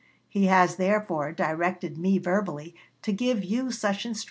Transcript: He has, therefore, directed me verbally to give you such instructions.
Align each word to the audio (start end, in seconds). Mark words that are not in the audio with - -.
He 0.27 0.45
has, 0.47 0.77
therefore, 0.77 1.31
directed 1.31 1.95
me 1.95 2.17
verbally 2.17 2.73
to 3.03 3.13
give 3.13 3.43
you 3.45 3.69
such 3.69 3.97
instructions. 4.03 4.19